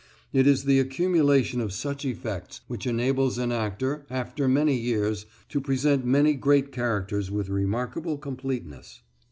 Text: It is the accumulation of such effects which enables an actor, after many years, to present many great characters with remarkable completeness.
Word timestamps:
It 0.33 0.47
is 0.47 0.63
the 0.63 0.79
accumulation 0.79 1.61
of 1.61 1.71
such 1.71 2.05
effects 2.05 2.61
which 2.65 2.87
enables 2.87 3.37
an 3.37 3.51
actor, 3.51 4.03
after 4.09 4.47
many 4.47 4.75
years, 4.75 5.27
to 5.49 5.61
present 5.61 6.05
many 6.05 6.33
great 6.33 6.71
characters 6.71 7.29
with 7.29 7.49
remarkable 7.49 8.17
completeness. 8.17 9.03